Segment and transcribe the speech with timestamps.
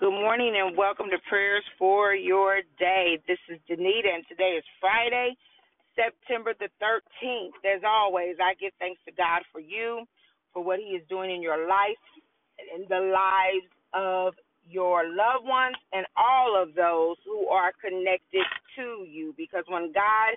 [0.00, 3.18] Good morning and welcome to Prayers for Your Day.
[3.28, 5.36] This is Danita and today is Friday,
[5.92, 7.60] September the 13th.
[7.68, 10.08] As always, I give thanks to God for you,
[10.54, 12.00] for what He is doing in your life
[12.56, 14.32] and in the lives of
[14.64, 19.34] your loved ones and all of those who are connected to you.
[19.36, 20.32] Because when God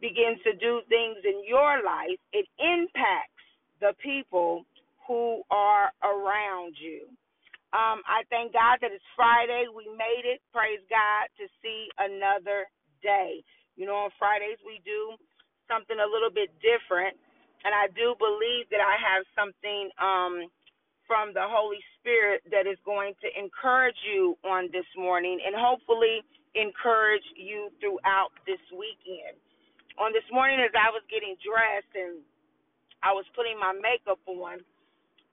[0.00, 3.46] begins to do things in your life, it impacts
[3.78, 4.64] the people
[5.06, 7.06] who are around you.
[7.74, 9.66] Um, I thank God that it's Friday.
[9.68, 10.40] We made it.
[10.54, 12.70] Praise God to see another
[13.04, 13.44] day.
[13.76, 15.18] You know, on Fridays we do
[15.68, 17.18] something a little bit different,
[17.66, 20.48] and I do believe that I have something um,
[21.04, 26.24] from the Holy Spirit that is going to encourage you on this morning, and hopefully
[26.56, 29.36] encourage you throughout this weekend.
[30.00, 32.22] On this morning, as I was getting dressed and
[33.02, 34.60] I was putting my makeup on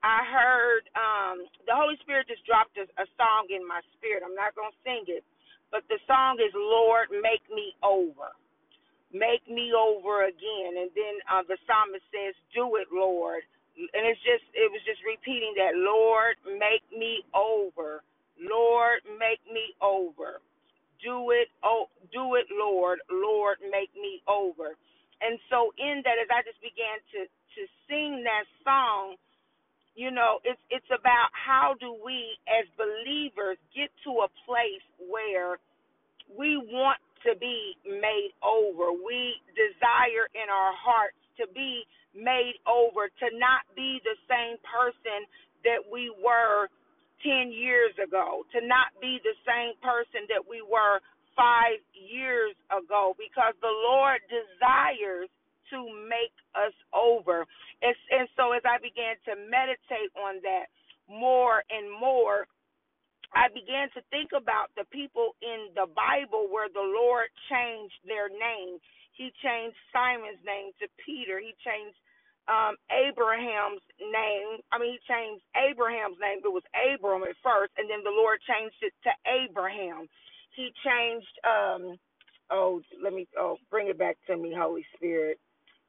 [0.06, 4.22] I heard um, the Holy Spirit just dropped a, a song in my spirit.
[4.22, 5.26] I'm not going to sing it,
[5.74, 8.30] but the song is Lord, Make Me Over.
[9.14, 10.82] Make me over again.
[10.82, 13.46] And then uh, the psalmist says, Do it, Lord.
[13.78, 18.04] And it's just, it was just repeating that, Lord, make me over.
[18.40, 20.40] Lord, make me over.
[21.04, 23.00] Do it, oh, do it, Lord.
[23.12, 24.76] Lord, make me over.
[25.22, 29.16] And so in that, as I just began to to sing that song,
[29.96, 35.58] you know it's it's about how do we as believers get to a place where
[36.32, 38.94] we want to be made over.
[38.94, 41.84] We desire in our hearts to be
[42.16, 45.28] made over to not be the same person
[45.66, 46.70] that we were
[47.26, 51.02] 10 years ago to not be the same person that we were
[51.36, 55.32] 5 years ago because the lord desires
[55.72, 57.46] to make us over.
[57.82, 60.70] And, and so as I began to meditate on that
[61.10, 62.48] more and more,
[63.34, 68.30] I began to think about the people in the Bible where the Lord changed their
[68.30, 68.80] name.
[69.14, 71.40] He changed Simon's name to Peter.
[71.40, 71.98] He changed
[72.48, 74.62] um, Abraham's name.
[74.72, 76.40] I mean, he changed Abraham's name.
[76.44, 80.08] It was Abram at first, and then the Lord changed it to Abraham.
[80.56, 81.36] He changed.
[81.44, 81.98] Um,
[82.52, 83.28] oh, let me.
[83.40, 85.40] Oh, bring it back to me, Holy Spirit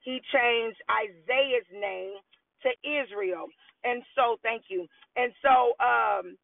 [0.06, 2.22] he changed Isaiah's name
[2.62, 3.50] to Israel.
[3.84, 4.86] And so, thank you.
[5.18, 6.38] And so, um,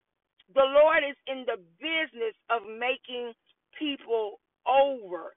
[0.52, 3.32] the Lord is in the business of making
[3.78, 5.34] people over.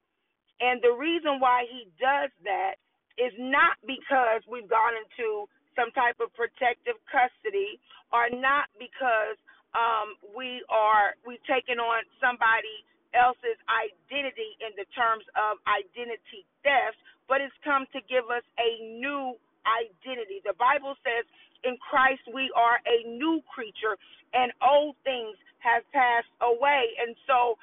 [0.60, 2.76] And the reason why he does that
[3.18, 7.80] is not because we've gone into some type of protective custody
[8.12, 9.36] or not because
[9.74, 12.84] um, we are we've taken on somebody
[13.16, 16.96] else's identity in the terms of identity theft,
[17.28, 19.34] but it's come to give us a new
[19.66, 20.40] identity.
[20.46, 21.26] The Bible says
[21.64, 23.98] in Christ we are a new creature
[24.34, 26.94] and old things have passed away.
[27.02, 27.58] And so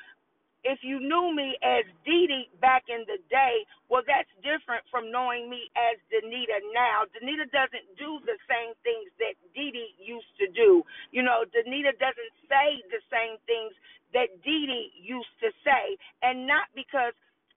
[0.64, 5.12] if you knew me as Dee Dee back in the day, well, that's different from
[5.12, 7.04] knowing me as Danita now.
[7.12, 10.84] Danita doesn't do the same things that Dee Dee used to do.
[11.12, 13.76] You know, Danita doesn't say the same things
[14.16, 17.12] that Dee Dee used to say, and not because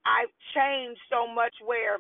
[0.06, 1.98] I've changed so much where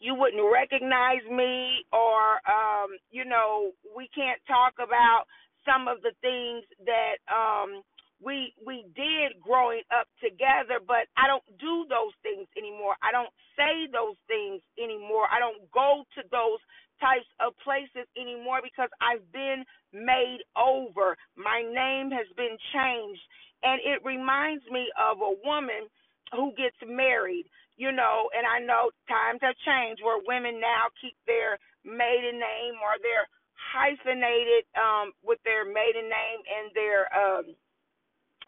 [0.00, 5.24] you wouldn't recognize me or um you know we can't talk about
[5.66, 7.82] some of the things that um
[8.22, 12.94] we we did growing up together but i don't do those things anymore.
[13.02, 15.26] I don't say those things anymore.
[15.30, 16.62] I don't go to those
[17.00, 21.16] types of places anymore because i've been made over.
[21.36, 23.22] My name has been changed.
[23.62, 25.90] And it reminds me of a woman
[26.34, 27.46] who gets married
[27.76, 32.76] you know and i know times have changed where women now keep their maiden name
[32.82, 37.44] or they're hyphenated um with their maiden name and their um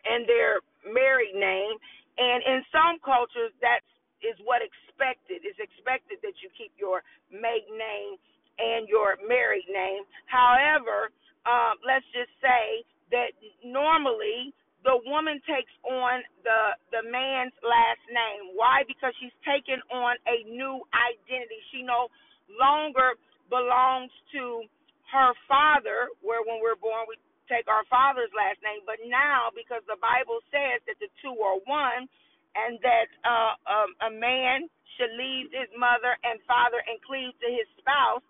[0.05, 1.77] and their married name.
[2.19, 3.81] And in some cultures, that
[4.21, 5.45] is what expected.
[5.45, 7.01] It's expected that you keep your
[7.33, 8.21] maiden name
[8.61, 10.05] and your married name.
[10.29, 11.09] However,
[11.49, 12.85] um, let's just say
[13.17, 13.33] that
[13.65, 14.53] normally
[14.85, 16.61] the woman takes on the
[16.93, 18.57] the man's last name.
[18.57, 18.85] Why?
[18.89, 21.61] Because she's taken on a new identity.
[21.73, 22.09] She no
[22.57, 23.17] longer
[23.53, 24.65] belongs to
[25.13, 27.19] her father, where when we're born we
[27.51, 31.59] take our father's last name, but now because the Bible says that the two are
[31.67, 32.07] one,
[32.55, 37.49] and that uh, um, a man should leave his mother and father and cleave to
[37.51, 38.23] his spouse,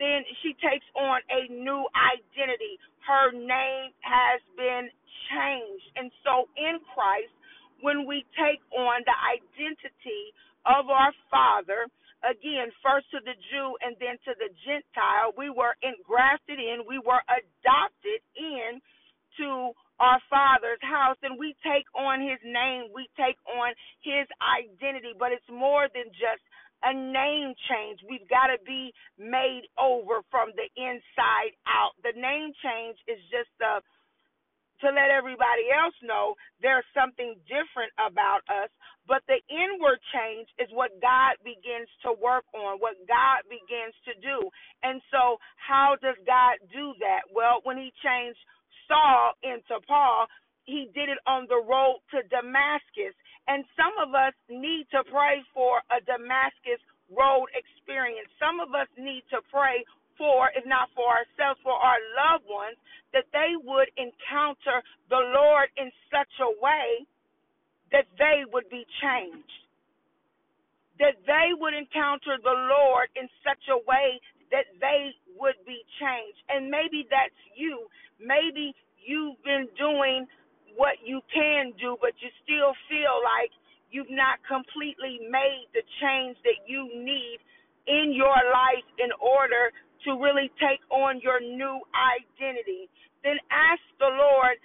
[0.00, 2.78] then she takes on a new identity.
[3.06, 4.90] Her name has been
[5.30, 5.86] changed.
[5.96, 7.32] And so in Christ,
[7.82, 10.32] when we take on the identity
[10.64, 11.86] of our Father,
[12.24, 16.98] again, first to the Jew and then to the Gentile, we were engrafted in, we
[16.98, 18.80] were adopted in
[19.38, 23.70] to our father's house and we take on his name we take on
[24.02, 26.42] his identity but it's more than just
[26.84, 28.00] a name change.
[28.08, 31.96] We've got to be made over from the inside out.
[32.04, 33.80] The name change is just a
[34.80, 38.72] to let everybody else know there's something different about us.
[39.06, 44.14] But the inward change is what God begins to work on, what God begins to
[44.22, 44.48] do.
[44.82, 47.28] And so, how does God do that?
[47.30, 48.40] Well, when He changed
[48.88, 50.26] Saul into Paul,
[50.64, 53.14] He did it on the road to Damascus.
[53.46, 56.80] And some of us need to pray for a Damascus
[57.12, 58.28] road experience.
[58.40, 59.84] Some of us need to pray
[60.16, 62.78] for, if not for ourselves, for our loved ones,
[63.12, 64.80] that they would encounter
[65.10, 67.04] the Lord in such a way
[67.92, 69.60] that they would be changed.
[70.98, 74.18] That they would encounter the Lord in such a way
[74.50, 76.40] that they would be changed.
[76.48, 77.90] And maybe that's you.
[78.22, 80.26] Maybe you've been doing
[80.76, 83.50] what you can do, but you still feel like
[83.90, 87.38] you've not completely made the change that you need
[87.86, 89.70] in your life in order
[90.04, 92.90] to really take on your new identity.
[93.22, 94.58] Then ask the Lord,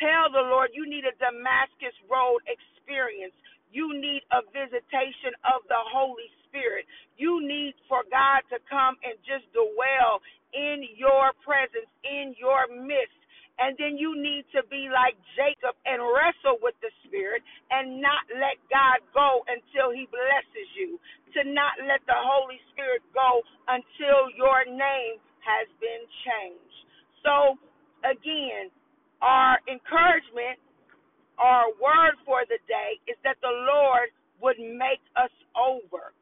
[0.00, 3.34] tell the Lord you need a Damascus Road experience.
[3.70, 6.90] You need a visitation of the Holy Spirit.
[7.14, 10.18] You need for God to come and just dwell
[10.50, 13.19] in your presence, in your midst.
[13.60, 18.24] And then you need to be like Jacob and wrestle with the Spirit and not
[18.32, 20.96] let God go until He blesses you.
[21.36, 26.78] To not let the Holy Spirit go until your name has been changed.
[27.22, 27.54] So,
[28.02, 28.72] again,
[29.22, 30.58] our encouragement,
[31.38, 34.10] our word for the day is that the Lord
[34.40, 36.16] would make us over.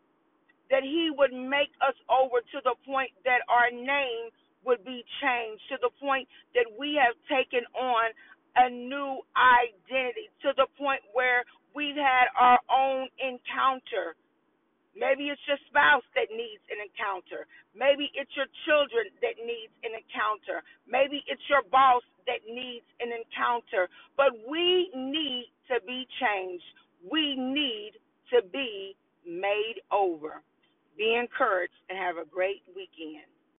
[0.68, 4.28] That He would make us over to the point that our name
[4.68, 8.12] would be changed to the point that we have taken on
[8.60, 14.12] a new identity, to the point where we've had our own encounter.
[14.92, 17.46] Maybe it's your spouse that needs an encounter.
[17.72, 20.66] Maybe it's your children that needs an encounter.
[20.90, 23.86] Maybe it's your boss that needs an encounter.
[24.18, 26.66] But we need to be changed.
[27.06, 27.94] We need
[28.34, 30.42] to be made over.
[30.98, 33.30] Be encouraged and have a great weekend.